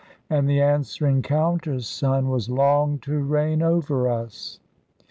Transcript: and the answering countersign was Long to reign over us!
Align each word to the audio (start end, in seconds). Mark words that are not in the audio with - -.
and 0.31 0.49
the 0.49 0.59
answering 0.59 1.21
countersign 1.21 2.27
was 2.27 2.49
Long 2.49 2.97
to 3.01 3.19
reign 3.19 3.61
over 3.61 4.09
us! 4.09 4.59